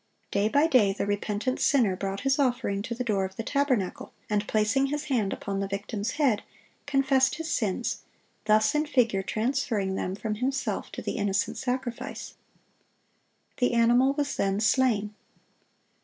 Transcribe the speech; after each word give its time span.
Day 0.31 0.49
by 0.49 0.65
day 0.65 0.93
the 0.93 1.05
repentant 1.05 1.59
sinner 1.59 1.95
brought 1.95 2.21
his 2.21 2.39
offering 2.39 2.81
to 2.81 2.95
the 2.95 3.03
door 3.03 3.23
of 3.23 3.35
the 3.35 3.43
tabernacle, 3.43 4.13
and 4.31 4.47
placing 4.47 4.87
his 4.87 5.03
hand 5.13 5.31
upon 5.31 5.59
the 5.59 5.67
victim's 5.67 6.13
head, 6.13 6.41
confessed 6.87 7.35
his 7.35 7.51
sins, 7.51 8.01
thus 8.45 8.73
in 8.73 8.87
figure 8.87 9.21
transferring 9.21 9.93
them 9.93 10.15
from 10.15 10.33
himself 10.41 10.91
to 10.93 11.03
the 11.03 11.17
innocent 11.17 11.59
sacrifice. 11.59 12.33
The 13.57 13.73
animal 13.75 14.13
was 14.13 14.35
then 14.37 14.59
slain. 14.59 15.13